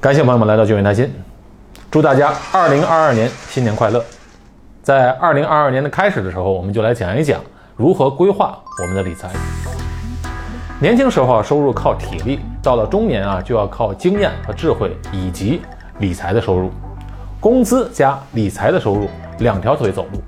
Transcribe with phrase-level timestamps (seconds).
[0.00, 1.12] 感谢朋友们来到聚源谈心，
[1.90, 4.04] 祝大家二零二二年新年快乐。
[4.80, 7.40] 在二零二二年的开始的时候，我们就来讲一讲
[7.74, 9.28] 如何规划我们的理财。
[10.80, 15.62] 年轻时候啊，收入靠体力；到了中年啊，就要靠经验和智慧以及
[15.98, 16.70] 理财的收入。
[17.40, 19.08] 工资加理财的收入，
[19.40, 20.22] 两条腿走路。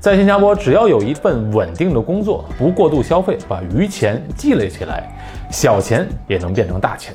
[0.00, 5.08] 在新加坡，只要有一份稳定的工作，不过度消费，把余钱积累起来，
[5.48, 7.14] 小钱也能变成大钱。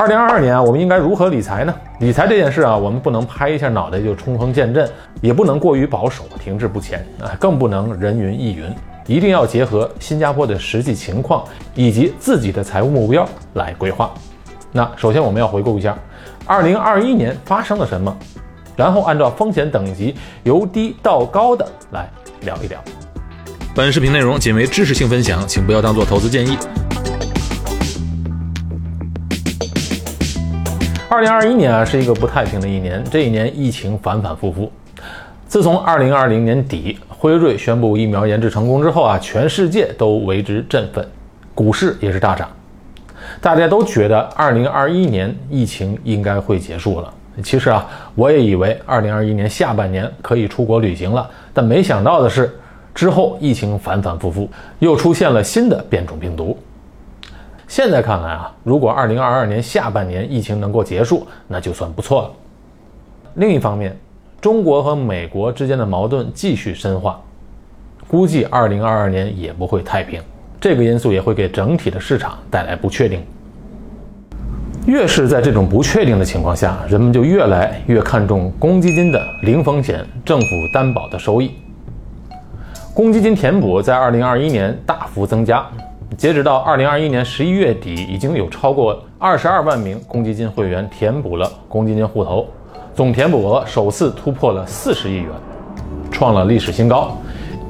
[0.00, 1.74] 二零二二年，我们应该如何理财呢？
[1.98, 4.88] 理财这件事啊，我们不能拍一下脑袋就冲锋陷阵，
[5.20, 8.64] 也不能过于保守停滞不前啊，更不能人云亦云。
[9.06, 14.10] 一定要结合新加坡的实际情况以及自己的财务目标来规划。
[14.72, 15.94] 那首先我们要回顾一下，
[16.46, 18.16] 二零二一年发生了什么，
[18.76, 22.08] 然后按照风险等级由低到高的来
[22.40, 22.82] 聊一聊。
[23.74, 26.56] 本视频内容仅为知识性分享，请不要当做投资建议。
[31.10, 34.70] 二零二一年啊是一个不太平的一年，这一年疫情反反复复。
[35.48, 41.04] 自从二零二零年底辉瑞宣布疫苗研制成功之后啊，全世界都为之振奋，
[41.52, 42.48] 股市也是大涨。
[43.40, 47.12] 大家都觉得二零二一年疫情应该会结束了。
[47.42, 52.56] 其实啊，我也以为二零二一年下半年可以出国旅行了，但没想到的是，
[52.94, 56.56] 之后疫情反反复复，又出现了新的变种病毒。
[57.70, 62.30] 现在看来啊，如果二零二二年下半年疫情能够结束，那就算不错了。
[63.34, 63.96] 另一方面，
[64.40, 67.20] 中国和美国之间的矛盾继续深化，
[68.08, 70.20] 估计二零二二年也不会太平。
[70.60, 73.24] 这个因素也会给整体的市场带来不确定。
[74.84, 81.52] 越是在这种不确定的情况下，人们就越来越看重公积金的零风险、政府担保的收益。
[82.92, 85.64] 公积金填补在二零二一年大幅增加，
[86.16, 92.46] 截止到二零二一年十一月底，已经有超过二十二万名公积金会员填补了公积金户头。
[92.94, 95.28] 总填补额首次突破了四十亿元，
[96.10, 97.16] 创了历史新高，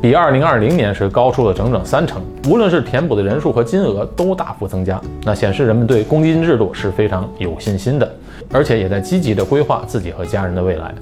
[0.00, 2.20] 比二零二零年是高出了整整三成。
[2.48, 8.11] 无论是填补的人数和金额都大幅增加，那显示人们对公积金制度是非常有信心的，
[8.50, 10.92] 而且也在积极的规划自己和家人的未来。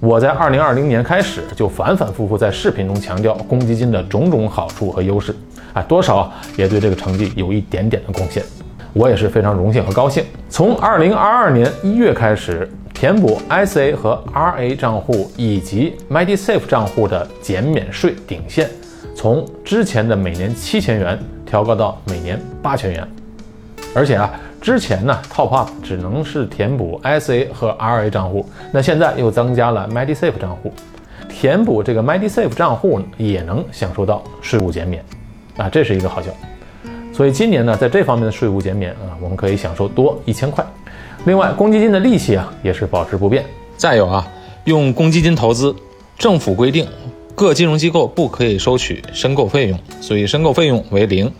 [0.00, 5.34] 我在二零二零年开始就反反复复在视频中强调公积金的种种好处和优势，
[5.74, 8.42] 啊，多少也对这个成绩有一点点的贡献。
[8.94, 10.24] 我也是非常荣幸和高兴。
[10.48, 12.66] 从二零二二年一月开始。
[12.94, 18.70] 填补 SA 和 RA 账户以及 MediSafe 账户的减免税顶线，
[19.16, 23.06] 从之前的每年七千元调高到每年八千元。
[23.94, 24.30] 而且啊，
[24.60, 30.72] 之前呢 Top Up 只能是填补 SA 和 RA 账户，那现在又增加了 MediSafe 账户，
[31.28, 35.04] 填补这个 MediSafe 账户也能享受到税务减免
[35.56, 36.36] 啊，这是一个好消息。
[37.12, 40.64] 所以今年呢，在这方面的税务减免啊，我们可以享受多一千块。
[41.26, 43.44] 另外，公积金的利息啊也是保持不变。
[43.76, 44.26] 再有啊，
[44.64, 45.74] 用公积金投资，
[46.18, 46.86] 政府规定
[47.34, 51.30] 各金融机构不可以收取申购费用，所以申购费用为零。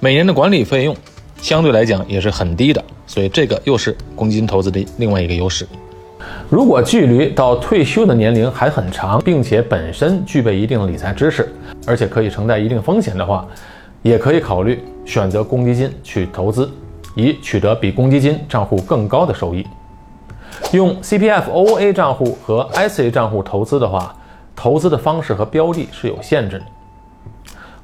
[0.00, 0.94] 每年的管理费用
[1.40, 5.66] 相对来讲也是很低的，所以这个又是公积金投资的另外一个优势。
[6.50, 11.50] 如果距离到退休的年龄还很长，并且本身具备一定的理财知识，
[11.86, 13.46] 而且可以承担一定风险的话，
[14.02, 16.70] 也可以考虑选择公积金去投资。
[17.16, 19.64] 以取得比公积金账户更高的收益。
[20.72, 24.12] 用 CPF OA 账户和 SA 账户投资的话，
[24.56, 26.64] 投资的方式和标的是有限制的。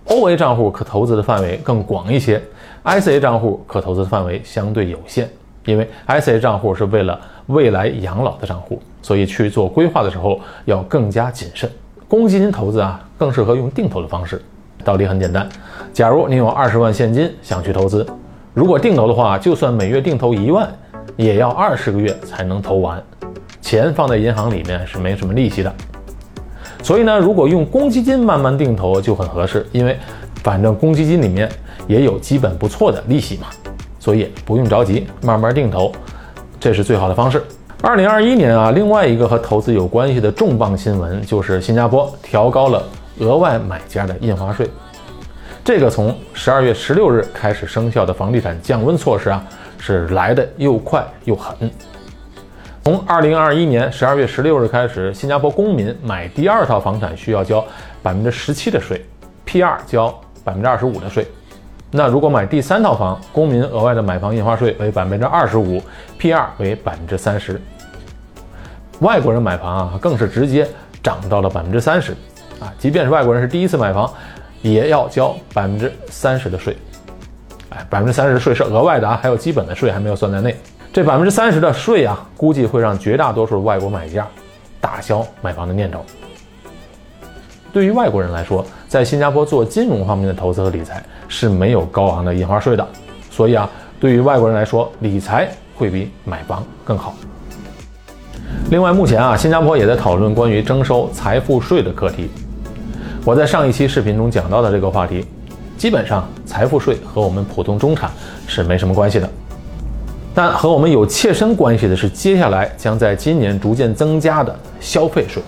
[0.08, 2.42] OA 账户可投资的范围更广一些
[2.82, 5.30] ，SA 账户可投资的范围相对有限。
[5.64, 11.70] 因为 SA 账户是为了未来养老的账户，所以去做规划的时候要更加谨慎。
[12.10, 14.42] 公积金投资啊，更适合用定投的方式。
[14.82, 15.48] 道理很简单，
[15.92, 18.04] 假如你有二十万现金想去投资。
[18.52, 20.68] 如果定投的话，就算每月定投一万，
[21.14, 23.00] 也要二十个月才能投完。
[23.60, 25.72] 钱放在银行里面是没什么利息的。
[26.82, 29.96] 所以呢，如果用公积金慢慢定投就很合适，因为
[30.42, 31.48] 反正公积金里面
[31.86, 33.46] 也有基本不错的利息嘛，
[34.00, 35.92] 所以不用着急，慢慢定投，
[36.58, 37.40] 这是最好的方式。
[37.82, 42.84] 二零二一年啊，另外一个和投资有关系的重磅新闻就是新加坡调高了
[43.20, 44.68] 额外买家的印花税。
[45.64, 49.42] 这个从十二月十六日开始生效的房地产降温措施啊，
[49.78, 51.70] 是来的又快又狠。
[52.84, 57.64] 从二零二一年十二月十六日开始，新加坡公民买第二套房产需要交
[58.02, 59.02] 百分之十七的税
[59.46, 60.08] ，P 二交
[60.44, 61.26] 百分之二十五的税。
[61.90, 65.82] 那如果买第三套房，公民额外的买房印花税为百分之二十五
[66.18, 67.60] ，P 二为百分之三十。
[69.00, 70.68] 外国人买房啊，更是直接
[71.02, 72.12] 涨到了百分之三十
[72.60, 72.72] 啊！
[72.78, 74.12] 即便是外国人是第一次买房。
[74.62, 76.76] 也要交百分之三十的税，
[77.70, 80.54] 哎，百分之三十的税是额外的啊，还有基本的税还没有算在内。
[80.92, 84.28] 这百分之三十的税啊，估计会让绝大多数外国买家
[84.78, 86.04] 打消买房的念头。
[87.72, 92.86] 对于外国人来说，在新加坡做金融方面的投资和理财是没有高昂的印花税的，
[93.30, 93.68] 所以啊，
[94.00, 97.14] 对于外国人来说，理财会比买房更好。
[98.70, 102.28] 另外，目前啊，新加坡也在讨论关于征收财富税的课题。
[103.24, 105.24] 我在上一期视频中讲到的这个话题，
[105.76, 108.10] 基本上财富税和我们普通中产
[108.46, 109.30] 是没什么关系的，
[110.34, 115.40] 但和我们有切身关系的是，接下来将在今年逐渐增加的消费税。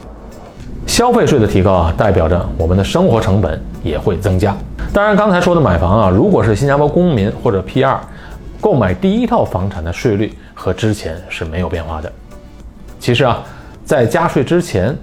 [0.92, 4.54] 消费税的提高啊，代表着我们的生活成本也会增加。
[4.92, 7.96] 当然，刚才说的买房啊，如果是新加坡公民或者 PR
[8.60, 12.12] 购买第一套房产的税率和之前是没有变化的。
[13.00, 13.42] 其实啊，
[13.86, 14.94] 在加税之前，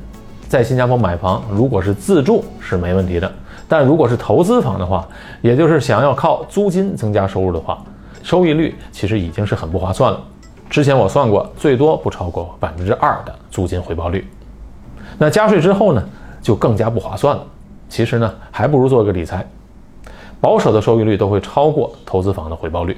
[0.48, 3.32] 在新加坡买房如果是自住是没问题的，
[3.68, 5.08] 但如果是投资房的话，
[5.42, 7.84] 也就是想要靠租金增加收入的话，
[8.22, 10.22] 收益率其实已经是很不划算了。
[10.70, 14.24] 之前我算过，最多不超过百分之二的租金回报率。
[15.20, 16.02] 那加税之后呢，
[16.42, 17.44] 就更加不划算了。
[17.90, 19.46] 其实呢，还不如做个理财，
[20.40, 22.96] 保守的收益率都会超过投资房的回报率。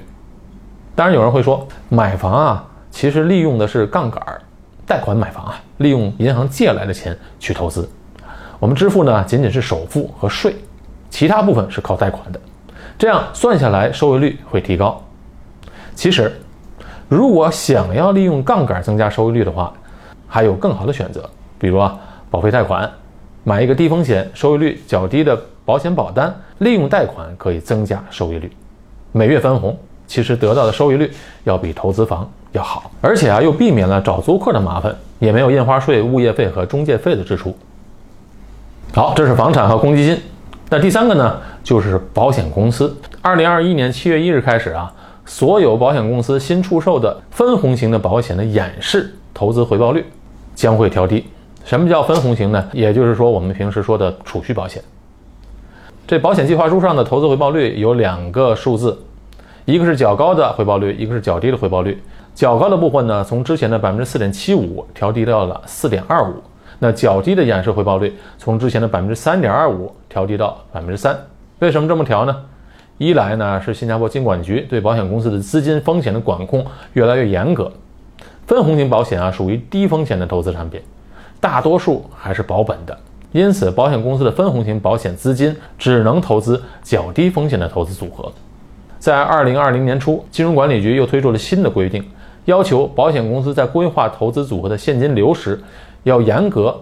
[0.94, 4.42] 当然，有人会说，买房啊，其实利用的是杠杆儿，
[4.86, 7.90] 贷款买房啊，利用银行借来的钱去投资。
[8.60, 10.56] 我们支付呢，仅仅是首付和税，
[11.10, 12.40] 其他部分是靠贷款的。
[13.00, 15.02] 这样算下来，收益率会提高。
[15.96, 16.32] 其实，
[17.08, 19.74] 如果想要利用杠杆增加收益率的话，
[20.28, 21.28] 还有更好的选择，
[21.58, 21.98] 比如啊。
[22.32, 22.90] 保费贷款，
[23.44, 28.50] 买一个低风险、收益率较低的保险保单，利用贷款可以增加收益率。
[29.12, 31.12] 每月分红，其实得到的收益率
[31.44, 37.54] 要比投资房要好，而且啊又避免了找租客的麻烦，也没有印花税、物业费和中介费的支出。
[38.94, 40.18] 好，这是房产和公积金。
[40.70, 42.96] 那第三个呢，就是保险公司。
[43.22, 44.90] 二零二一年七月一日开始啊，
[45.26, 50.06] 所有保险公司新出售的分红型的保险的演示投资回报率
[50.56, 51.26] 将会调低。
[51.64, 52.68] 什么叫分红型呢？
[52.74, 54.84] 也就是说，我们平时说的储蓄保险。
[56.08, 58.98] 这保险计划书上的投资回报率有两个数字，
[59.66, 62.02] 一个是较高的回报率，一个是较低的回报率。
[62.34, 66.34] 较高的部分呢，从之前的百分之四点七五调低到了四点二五。
[66.80, 71.18] 那较低的演示回报率，从之前的百分之三点二五调低到百分之三。
[71.60, 72.36] 为什么这么调呢？
[72.98, 77.72] 一来呢，是新加坡金管局对保险公司的资金风险的管控越来越严格。
[78.48, 80.82] 分红型保险啊，属于低风险的投资产品。
[81.42, 82.98] 大多数还是保本的，
[83.32, 88.32] 因此保险公司的分红型保险资金只能投资较低风险的投资组合。
[89.00, 92.08] 在二零二零年初，金融管理局又推出了新的规定，
[92.46, 95.60] 要求保险公司在规划投资组合的现金流时，
[96.04, 96.80] 要严格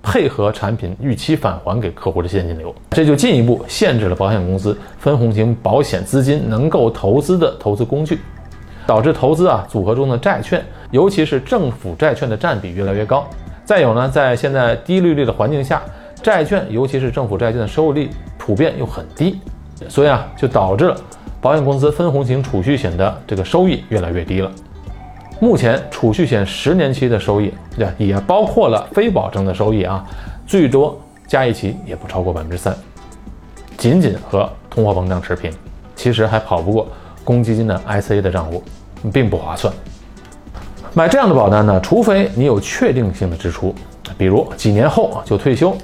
[0.00, 2.72] 配合产品预期返还给客户的现金流。
[2.92, 8.20] 这就进一步限制了保险公司分红型保险资金能够投资的投资工具，
[8.86, 13.26] 导致投资啊组合中的债券，尤其是政府债券的占比越来越高。
[13.66, 15.82] 再有呢，在现在低利率的环境下，
[16.22, 19.40] 债券尤其是政府债券的收益率普遍又很低，
[19.88, 20.96] 所以啊，就导致了
[21.40, 24.48] 保险公司分红型储蓄险的这个收益越来越低了。
[25.40, 30.06] 目前储蓄险十年期的收益，对，也包括了非保证的收益啊，
[30.46, 30.96] 最多
[31.26, 32.72] 加一起也不超过百分之三，
[33.76, 35.50] 仅仅和通货膨胀持平，
[35.96, 36.86] 其实还跑不过
[37.24, 38.62] 公积金的 ICA 的账户，
[39.12, 39.74] 并不划算。
[40.96, 43.74] 买这样的保单呢，除非你有确定性的支出，
[44.16, 45.76] 比如几年后就退休，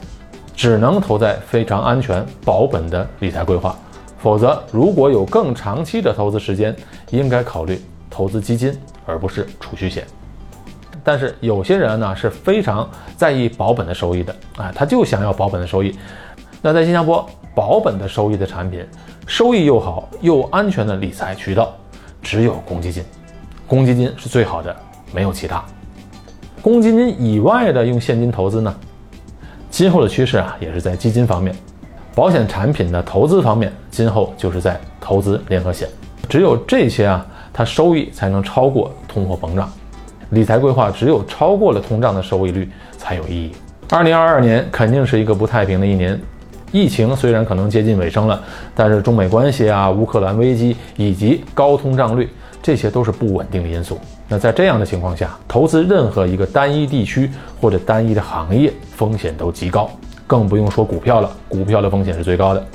[0.57, 3.77] 只能投在非常安全保本的理财规划。
[4.17, 6.75] 否则，如果有更长期的投资时间，
[7.11, 7.79] 应该考虑
[8.09, 10.07] 投资基金而不是储蓄险。
[11.05, 15.95] 但是有些人呢是非常在意保本的收益的，啊，他就想要保本的收益。
[16.63, 18.83] 那在新加坡，保本的收益的产品，
[19.27, 21.71] 收益又好又安全的理财渠道，
[22.23, 23.05] 只有公积金。
[23.67, 24.75] 公积金是最好的。
[25.13, 25.63] 没有其他，
[26.61, 28.75] 公积金以外的用现金投资呢？
[29.71, 31.55] 今后的趋势啊，也是在基金方面，
[32.15, 35.89] 保险产品的投资方面，今后就是在投资联合险。
[36.29, 39.71] 只有这些啊，它收益才能超过通货膨胀。
[40.31, 43.53] 理财规划只有超过了通胀的收益率才有意义。
[43.91, 46.19] 二零二二年肯定是一个不太平的一年，
[46.73, 48.43] 疫情虽然可能接近尾声了，
[48.75, 52.29] 但是中美关系啊、乌克兰危机以及高通胀率，
[52.63, 53.99] 这些都是不稳定的因素。
[54.27, 59.91] 那在这样的情况下，投资任何一个单一地区或者单一的行业风险都极高，
[60.27, 61.31] 更不用说股票了。
[61.47, 62.67] 股票的风险是最高的，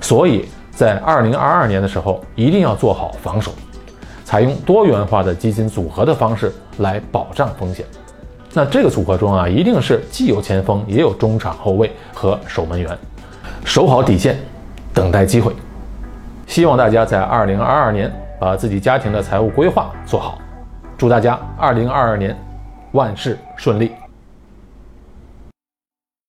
[0.00, 3.52] 所以在二零二二年的时候，一定要做好防守，
[4.24, 7.84] 采用多元化的基金组合的方式来保障风险。
[8.54, 12.98] 那这个组合中啊，一定是既有前锋，也有中场后卫和守门员，
[13.64, 14.36] 守好底线，
[14.92, 15.54] 等待机会。
[16.46, 20.38] 希望大家在二零二二年把自己家庭的财务规划做好。
[20.98, 22.36] 祝大家二零二二年
[22.92, 23.92] 万事顺利。